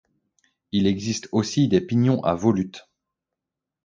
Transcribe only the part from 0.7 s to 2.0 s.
Il existe aussi des